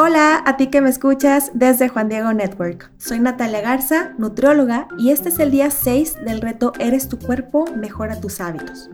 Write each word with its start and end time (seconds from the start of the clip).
Hola 0.00 0.44
a 0.46 0.56
ti 0.56 0.68
que 0.68 0.80
me 0.80 0.90
escuchas 0.90 1.50
desde 1.54 1.88
Juan 1.88 2.08
Diego 2.08 2.32
Network. 2.32 2.88
Soy 2.98 3.18
Natalia 3.18 3.62
Garza, 3.62 4.14
nutrióloga, 4.16 4.86
y 4.96 5.10
este 5.10 5.28
es 5.28 5.40
el 5.40 5.50
día 5.50 5.72
6 5.72 6.24
del 6.24 6.40
reto 6.40 6.72
Eres 6.78 7.08
tu 7.08 7.18
cuerpo, 7.18 7.64
mejora 7.74 8.20
tus 8.20 8.40
hábitos. 8.40 8.90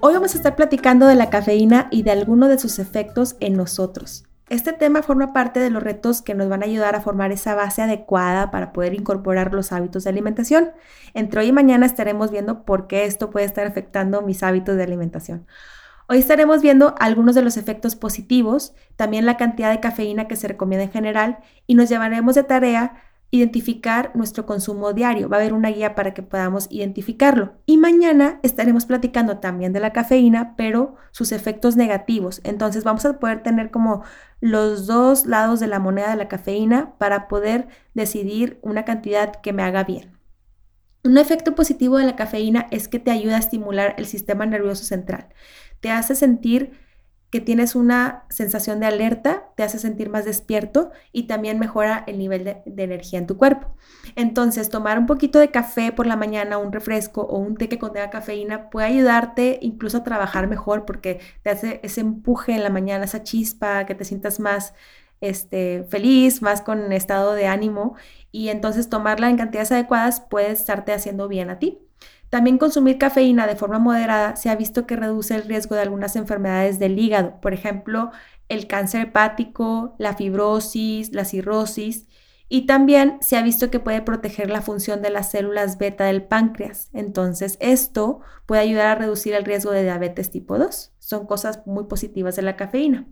Hoy 0.00 0.14
vamos 0.14 0.32
a 0.32 0.38
estar 0.38 0.56
platicando 0.56 1.06
de 1.06 1.16
la 1.16 1.28
cafeína 1.28 1.88
y 1.90 2.02
de 2.02 2.12
alguno 2.12 2.48
de 2.48 2.58
sus 2.58 2.78
efectos 2.78 3.36
en 3.40 3.58
nosotros. 3.58 4.24
Este 4.48 4.72
tema 4.72 5.02
forma 5.02 5.34
parte 5.34 5.60
de 5.60 5.68
los 5.68 5.82
retos 5.82 6.22
que 6.22 6.32
nos 6.34 6.48
van 6.48 6.62
a 6.62 6.66
ayudar 6.66 6.96
a 6.96 7.02
formar 7.02 7.30
esa 7.30 7.54
base 7.54 7.82
adecuada 7.82 8.50
para 8.50 8.72
poder 8.72 8.94
incorporar 8.94 9.52
los 9.52 9.70
hábitos 9.70 10.04
de 10.04 10.10
alimentación. 10.10 10.70
Entre 11.12 11.40
hoy 11.40 11.48
y 11.48 11.52
mañana 11.52 11.84
estaremos 11.84 12.30
viendo 12.30 12.64
por 12.64 12.86
qué 12.86 13.04
esto 13.04 13.28
puede 13.28 13.44
estar 13.44 13.66
afectando 13.66 14.22
mis 14.22 14.42
hábitos 14.42 14.78
de 14.78 14.82
alimentación. 14.84 15.46
Hoy 16.12 16.18
estaremos 16.18 16.60
viendo 16.60 16.94
algunos 16.98 17.34
de 17.34 17.40
los 17.40 17.56
efectos 17.56 17.96
positivos, 17.96 18.74
también 18.96 19.24
la 19.24 19.38
cantidad 19.38 19.70
de 19.70 19.80
cafeína 19.80 20.28
que 20.28 20.36
se 20.36 20.46
recomienda 20.46 20.84
en 20.84 20.90
general 20.90 21.38
y 21.66 21.74
nos 21.74 21.88
llevaremos 21.88 22.34
de 22.34 22.42
tarea 22.42 23.02
identificar 23.30 24.10
nuestro 24.14 24.44
consumo 24.44 24.92
diario. 24.92 25.30
Va 25.30 25.38
a 25.38 25.40
haber 25.40 25.54
una 25.54 25.70
guía 25.70 25.94
para 25.94 26.12
que 26.12 26.22
podamos 26.22 26.66
identificarlo. 26.68 27.54
Y 27.64 27.78
mañana 27.78 28.40
estaremos 28.42 28.84
platicando 28.84 29.38
también 29.38 29.72
de 29.72 29.80
la 29.80 29.94
cafeína, 29.94 30.54
pero 30.54 30.96
sus 31.12 31.32
efectos 31.32 31.76
negativos. 31.76 32.42
Entonces 32.44 32.84
vamos 32.84 33.06
a 33.06 33.18
poder 33.18 33.42
tener 33.42 33.70
como 33.70 34.02
los 34.42 34.86
dos 34.86 35.24
lados 35.24 35.60
de 35.60 35.68
la 35.68 35.78
moneda 35.78 36.10
de 36.10 36.16
la 36.16 36.28
cafeína 36.28 36.92
para 36.98 37.26
poder 37.26 37.68
decidir 37.94 38.58
una 38.60 38.84
cantidad 38.84 39.36
que 39.36 39.54
me 39.54 39.62
haga 39.62 39.84
bien. 39.84 40.18
Un 41.04 41.16
efecto 41.16 41.54
positivo 41.54 41.96
de 41.96 42.04
la 42.04 42.16
cafeína 42.16 42.66
es 42.70 42.86
que 42.86 42.98
te 42.98 43.10
ayuda 43.10 43.36
a 43.36 43.40
estimular 43.40 43.94
el 43.96 44.04
sistema 44.04 44.44
nervioso 44.44 44.84
central 44.84 45.30
te 45.82 45.90
hace 45.90 46.14
sentir 46.14 46.72
que 47.32 47.40
tienes 47.40 47.74
una 47.74 48.24
sensación 48.28 48.78
de 48.78 48.86
alerta, 48.86 49.48
te 49.56 49.62
hace 49.62 49.78
sentir 49.78 50.10
más 50.10 50.26
despierto 50.26 50.90
y 51.12 51.22
también 51.22 51.58
mejora 51.58 52.04
el 52.06 52.18
nivel 52.18 52.44
de, 52.44 52.62
energía 52.76 53.18
en 53.18 53.26
tu 53.26 53.38
cuerpo. 53.38 53.74
Entonces, 54.16 54.68
tomar 54.68 54.98
un 54.98 55.06
poquito 55.06 55.38
de 55.38 55.50
café 55.50 55.92
por 55.92 56.06
la 56.06 56.14
mañana, 56.14 56.58
un 56.58 56.72
refresco 56.72 57.22
o 57.22 57.38
un 57.38 57.56
té 57.56 57.70
que 57.70 57.78
contenga 57.78 58.10
cafeína 58.10 58.68
puede 58.68 58.86
ayudarte 58.88 59.58
incluso 59.62 59.98
a 59.98 60.04
trabajar 60.04 60.46
mejor 60.46 60.84
porque 60.84 61.20
te 61.42 61.48
hace 61.48 61.80
ese 61.82 62.02
empuje 62.02 62.52
en 62.52 62.62
la 62.62 62.70
mañana, 62.70 63.06
esa 63.06 63.22
chispa, 63.22 63.86
que 63.86 63.94
te 63.94 64.04
sientas 64.04 64.38
más 64.38 64.74
este, 65.22 65.84
feliz, 65.88 66.42
más 66.42 66.60
con 66.60 66.92
estado 66.92 67.32
de 67.32 67.46
ánimo 67.46 67.96
y 68.30 68.50
entonces 68.50 68.90
tomarla 68.90 69.30
en 69.30 69.38
cantidades 69.38 69.72
adecuadas 69.72 70.20
puede 70.20 70.50
estarte 70.50 70.92
haciendo 70.92 71.28
bien 71.28 71.48
a 71.48 71.58
ti. 71.58 71.78
También 72.32 72.56
consumir 72.56 72.96
cafeína 72.96 73.46
de 73.46 73.56
forma 73.56 73.78
moderada 73.78 74.36
se 74.36 74.48
ha 74.48 74.56
visto 74.56 74.86
que 74.86 74.96
reduce 74.96 75.34
el 75.34 75.42
riesgo 75.42 75.74
de 75.74 75.82
algunas 75.82 76.16
enfermedades 76.16 76.78
del 76.78 76.98
hígado, 76.98 77.38
por 77.42 77.52
ejemplo, 77.52 78.10
el 78.48 78.66
cáncer 78.66 79.08
hepático, 79.08 79.94
la 79.98 80.14
fibrosis, 80.14 81.12
la 81.12 81.26
cirrosis, 81.26 82.06
y 82.48 82.64
también 82.64 83.18
se 83.20 83.36
ha 83.36 83.42
visto 83.42 83.70
que 83.70 83.80
puede 83.80 84.00
proteger 84.00 84.48
la 84.48 84.62
función 84.62 85.02
de 85.02 85.10
las 85.10 85.30
células 85.30 85.76
beta 85.76 86.04
del 86.04 86.24
páncreas. 86.24 86.88
Entonces, 86.94 87.58
esto 87.60 88.22
puede 88.46 88.62
ayudar 88.62 88.86
a 88.86 88.94
reducir 88.94 89.34
el 89.34 89.44
riesgo 89.44 89.70
de 89.70 89.82
diabetes 89.82 90.30
tipo 90.30 90.56
2. 90.56 90.94
Son 91.00 91.26
cosas 91.26 91.60
muy 91.66 91.84
positivas 91.84 92.34
de 92.34 92.40
la 92.40 92.56
cafeína. 92.56 93.08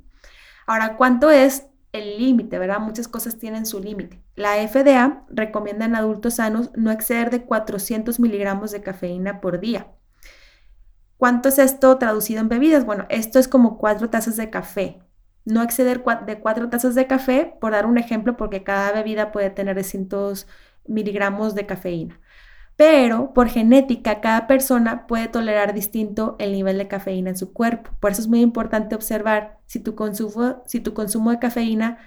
Ahora, 0.66 0.96
¿cuánto 0.96 1.30
es 1.30 1.66
el 1.92 2.19
límite, 2.19 2.58
¿verdad? 2.58 2.80
Muchas 2.80 3.08
cosas 3.08 3.38
tienen 3.38 3.66
su 3.66 3.80
límite. 3.80 4.22
La 4.36 4.56
FDA 4.66 5.24
recomienda 5.28 5.84
en 5.84 5.97
adultos 5.97 6.34
sanos 6.34 6.70
no 6.77 6.91
exceder 6.91 7.30
de 7.30 7.42
400 7.44 8.20
miligramos 8.20 8.70
de 8.70 8.82
cafeína 8.82 9.41
por 9.41 9.60
día. 9.60 9.88
¿Cuánto 11.16 11.48
es 11.48 11.58
esto 11.58 11.98
traducido 11.98 12.41
en 12.41 12.48
bebidas? 12.48 12.86
Bueno, 12.86 13.06
esto 13.10 13.38
es 13.38 13.48
como 13.48 13.77
cuatro 13.78 14.08
tazas 14.08 14.36
de 14.36 14.50
café. 14.50 15.02
No 15.44 15.62
exceder 15.62 16.02
de 16.27 16.41
cuatro 16.41 16.70
tazas 16.70 16.94
de 16.94 17.06
café, 17.06 17.55
por 17.60 17.72
dar 17.72 17.86
un 17.86 17.98
ejemplo, 17.98 18.36
porque 18.36 18.62
cada 18.62 18.92
bebida 18.92 19.32
puede 19.32 19.50
tener 19.50 19.77
200 19.77 20.47
miligramos 20.86 21.54
de 21.54 21.66
cafeína 21.66 22.20
pero 22.81 23.34
por 23.34 23.50
genética 23.50 24.22
cada 24.22 24.47
persona 24.47 25.06
puede 25.06 25.28
tolerar 25.28 25.75
distinto 25.75 26.37
el 26.38 26.53
nivel 26.53 26.78
de 26.78 26.88
cafeína 26.88 27.28
en 27.28 27.37
su 27.37 27.53
cuerpo. 27.53 27.91
Por 28.00 28.12
eso 28.12 28.22
es 28.22 28.28
muy 28.28 28.41
importante 28.41 28.94
observar 28.94 29.59
si 29.66 29.81
tu 29.81 29.94
consumo, 29.94 30.62
si 30.65 30.78
de 30.78 31.38
cafeína 31.38 31.99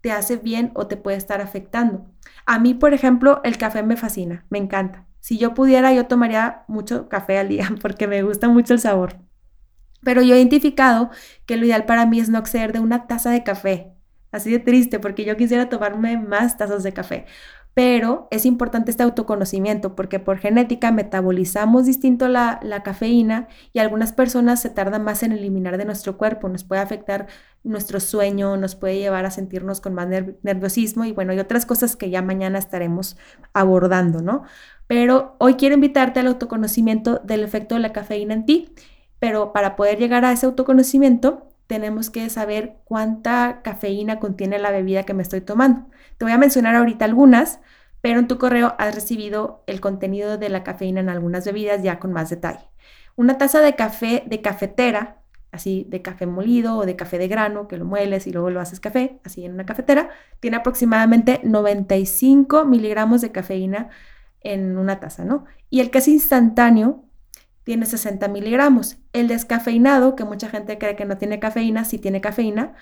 te 0.00 0.12
hace 0.12 0.36
bien 0.36 0.70
o 0.74 0.86
te 0.86 0.96
puede 0.96 1.16
estar 1.16 1.40
afectando. 1.40 2.06
A 2.46 2.60
mí, 2.60 2.72
por 2.72 2.94
ejemplo, 2.94 3.40
el 3.42 3.58
café 3.58 3.82
me 3.82 3.96
fascina, 3.96 4.46
me 4.48 4.58
encanta. 4.58 5.08
Si 5.18 5.38
yo 5.38 5.54
pudiera, 5.54 5.92
yo 5.92 6.06
tomaría 6.06 6.62
mucho 6.68 7.08
café 7.08 7.38
al 7.38 7.48
día 7.48 7.68
porque 7.82 8.06
me 8.06 8.22
gusta 8.22 8.48
mucho 8.48 8.74
el 8.74 8.78
sabor. 8.78 9.16
Pero 10.04 10.22
yo 10.22 10.36
he 10.36 10.38
identificado 10.38 11.10
que 11.46 11.56
lo 11.56 11.66
ideal 11.66 11.84
para 11.84 12.06
mí 12.06 12.20
es 12.20 12.28
no 12.28 12.38
exceder 12.38 12.72
de 12.72 12.78
una 12.78 13.08
taza 13.08 13.30
de 13.32 13.42
café. 13.42 13.92
Así 14.30 14.52
de 14.52 14.60
triste 14.60 15.00
porque 15.00 15.24
yo 15.24 15.36
quisiera 15.36 15.68
tomarme 15.68 16.16
más 16.16 16.56
tazas 16.56 16.84
de 16.84 16.92
café 16.92 17.26
pero 17.74 18.28
es 18.30 18.44
importante 18.44 18.90
este 18.90 19.02
autoconocimiento 19.02 19.94
porque 19.94 20.18
por 20.18 20.38
genética 20.38 20.92
metabolizamos 20.92 21.86
distinto 21.86 22.28
la, 22.28 22.60
cafeína 22.84 23.48
y 23.72 23.78
algunas 23.78 24.12
personas 24.12 24.60
se 24.60 24.68
tardan 24.68 25.04
más 25.04 25.22
en 25.22 25.32
eliminar 25.32 25.78
de 25.78 25.86
nuestro 25.86 26.18
cuerpo, 26.18 26.48
nos 26.48 26.64
puede 26.64 26.82
afectar 26.82 27.28
nuestro 27.64 28.00
sueño, 28.00 28.56
nos 28.56 28.74
puede 28.74 28.98
llevar 28.98 29.24
a 29.24 29.30
sentirnos 29.30 29.80
con 29.80 29.94
más 29.94 30.08
nerviosismo 30.42 31.04
y 31.04 31.12
bueno, 31.12 31.32
y 31.32 31.38
otras 31.38 31.64
cosas 31.64 31.96
que 31.96 32.10
ya 32.10 32.20
mañana 32.20 32.58
estaremos 32.58 33.16
abordando, 33.54 34.20
¿no? 34.20 34.42
Pero 34.86 35.36
hoy 35.38 35.54
quiero 35.54 35.74
invitarte 35.74 36.20
al 36.20 36.26
autoconocimiento 36.26 37.20
del 37.24 37.42
efecto 37.44 37.76
de 37.76 37.80
la 37.80 37.92
cafeína 37.92 38.34
en 38.34 38.44
ti, 38.44 38.74
pero 39.18 39.52
para 39.52 39.76
poder 39.76 39.98
llegar 39.98 40.24
a 40.24 40.32
ese 40.32 40.44
autoconocimiento 40.44 41.51
tenemos 41.66 42.10
que 42.10 42.28
saber 42.30 42.76
cuánta 42.84 43.62
cafeína 43.62 44.20
contiene 44.20 44.58
la 44.58 44.70
bebida 44.70 45.04
que 45.04 45.14
me 45.14 45.22
estoy 45.22 45.40
tomando. 45.40 45.86
Te 46.18 46.24
voy 46.24 46.32
a 46.32 46.38
mencionar 46.38 46.74
ahorita 46.74 47.04
algunas, 47.04 47.60
pero 48.00 48.18
en 48.18 48.28
tu 48.28 48.38
correo 48.38 48.74
has 48.78 48.94
recibido 48.94 49.62
el 49.66 49.80
contenido 49.80 50.38
de 50.38 50.48
la 50.48 50.64
cafeína 50.64 51.00
en 51.00 51.08
algunas 51.08 51.44
bebidas 51.44 51.82
ya 51.82 51.98
con 51.98 52.12
más 52.12 52.30
detalle. 52.30 52.68
Una 53.16 53.38
taza 53.38 53.60
de 53.60 53.74
café 53.74 54.24
de 54.26 54.40
cafetera, 54.42 55.18
así 55.50 55.86
de 55.88 56.02
café 56.02 56.26
molido 56.26 56.76
o 56.78 56.86
de 56.86 56.96
café 56.96 57.18
de 57.18 57.28
grano, 57.28 57.68
que 57.68 57.76
lo 57.76 57.84
mueles 57.84 58.26
y 58.26 58.32
luego 58.32 58.50
lo 58.50 58.60
haces 58.60 58.80
café, 58.80 59.20
así 59.24 59.44
en 59.44 59.52
una 59.52 59.66
cafetera, 59.66 60.10
tiene 60.40 60.56
aproximadamente 60.56 61.40
95 61.44 62.64
miligramos 62.64 63.20
de 63.20 63.32
cafeína 63.32 63.88
en 64.40 64.78
una 64.78 64.98
taza, 64.98 65.24
¿no? 65.24 65.44
Y 65.70 65.80
el 65.80 65.90
que 65.90 65.98
es 65.98 66.08
instantáneo 66.08 67.04
tiene 67.64 67.86
60 67.86 68.28
miligramos. 68.28 68.98
El 69.12 69.28
descafeinado, 69.28 70.16
que 70.16 70.24
mucha 70.24 70.48
gente 70.48 70.78
cree 70.78 70.96
que 70.96 71.04
no 71.04 71.18
tiene 71.18 71.40
cafeína, 71.40 71.84
sí 71.84 71.98
tiene 71.98 72.20
cafeína, 72.20 72.74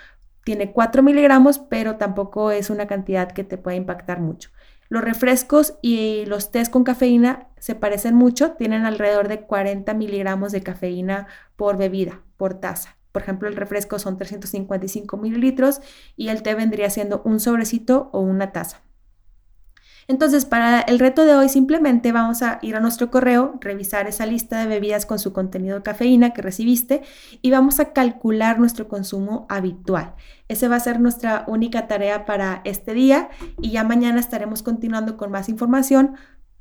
tiene 0.45 0.73
4 0.73 1.03
miligramos, 1.03 1.59
pero 1.59 1.97
tampoco 1.97 2.51
es 2.51 2.71
una 2.71 2.87
cantidad 2.87 3.31
que 3.33 3.45
te 3.45 3.59
pueda 3.59 3.77
impactar 3.77 4.21
mucho. 4.21 4.51
Los 4.89 5.05
refrescos 5.05 5.79
y 5.83 6.25
los 6.27 6.51
tés 6.51 6.69
con 6.69 6.83
cafeína 6.83 7.47
se 7.59 7.77
parecen 7.77 8.17
mucho, 8.17 8.53
tienen 8.53 8.85
alrededor 8.85 9.29
de 9.29 9.43
40 9.43 9.95
miligramos 9.95 10.51
de 10.51 10.63
cafeína 10.63 11.29
por 11.57 11.77
bebida, 11.77 12.23
por 12.37 12.55
taza. 12.55 12.97
Por 13.13 13.23
ejemplo, 13.23 13.49
el 13.49 13.57
refresco 13.57 13.99
son 13.99 14.17
355 14.17 15.17
mililitros 15.17 15.81
y 16.17 16.29
el 16.29 16.43
té 16.43 16.55
vendría 16.55 16.91
siendo 16.91 17.23
un 17.25 17.39
sobrecito 17.39 18.11
o 18.13 18.21
una 18.21 18.53
taza. 18.53 18.83
Entonces, 20.09 20.45
para 20.45 20.81
el 20.81 20.99
reto 20.99 21.25
de 21.25 21.35
hoy 21.35 21.49
simplemente 21.49 22.13
vamos 22.13 22.43
a 22.43 22.59
ir 22.63 22.77
a 22.77 22.81
nuestro 22.81 23.11
correo, 23.11 23.59
revisar 23.61 24.07
esa 24.07 24.27
lista 24.27 24.59
de 24.59 24.67
bebidas 24.67 25.07
con 25.07 25.19
su 25.19 25.33
contenido 25.33 25.77
de 25.77 25.83
cafeína 25.83 26.31
que 26.31 26.43
recibiste 26.43 27.03
y 27.43 27.51
vamos 27.51 27.81
a 27.81 27.93
calcular 27.93 28.59
nuestro 28.59 28.89
consumo 28.89 29.47
habitual. 29.49 30.15
Esa 30.49 30.69
va 30.69 30.77
a 30.77 30.81
ser 30.81 31.01
nuestra 31.01 31.45
única 31.47 31.87
tarea 31.87 32.25
para 32.25 32.61
este 32.65 32.95
día 32.95 33.31
y 33.61 33.71
ya 33.71 33.85
mañana 33.85 34.21
estaremos 34.21 34.63
continuando 34.63 35.17
con 35.17 35.31
más 35.31 35.49
información 35.49 36.17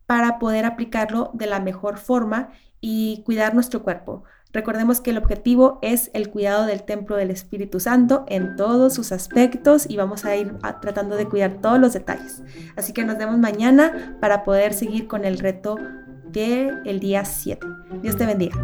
para 0.06 0.40
poder 0.40 0.66
aplicarlo 0.66 1.32
de 1.34 1.46
la 1.46 1.60
mejor 1.60 1.98
forma 1.98 2.50
y 2.82 3.22
cuidar 3.26 3.54
nuestro 3.54 3.84
cuerpo. 3.84 4.24
Recordemos 4.52 5.00
que 5.00 5.12
el 5.12 5.18
objetivo 5.18 5.78
es 5.84 6.10
el 6.14 6.30
cuidado 6.30 6.66
del 6.66 6.84
templo 6.84 7.16
del 7.16 7.30
Espíritu 7.30 7.80
Santo 7.80 8.26
en 8.28 8.56
todos 8.56 8.96
sus 8.96 9.12
aspectos 9.12 9.88
y 9.88 9.98
vamos 9.98 10.26
a 10.26 10.36
ir 10.36 10.56
tratando 10.82 11.16
de 11.16 11.28
cuidar 11.28 11.62
todos 11.62 11.80
los 11.80 11.94
detalles. 11.94 12.42
Así 12.76 12.92
que 12.92 13.06
nos 13.06 13.18
vemos 13.18 13.38
mañana 13.38 14.18
para 14.20 14.44
poder 14.44 14.74
seguir 14.74 15.08
con 15.08 15.24
el 15.24 15.38
reto 15.38 15.78
del 16.32 16.82
el 16.86 17.00
día 17.00 17.26
7. 17.26 17.66
Dios 18.02 18.18
te 18.18 18.26
bendiga. 18.26 18.58